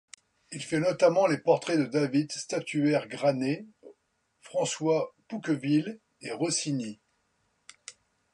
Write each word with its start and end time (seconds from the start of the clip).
Il 0.51 0.63
fait 0.63 0.79
notamment 0.79 1.27
les 1.27 1.37
portraits 1.37 1.77
de 1.79 1.85
David, 1.85 2.31
statuaire, 2.31 3.07
Granet, 3.07 3.67
François 4.39 5.13
Pouqueville 5.27 5.99
et 6.21 6.31
Rossini. 6.31 6.99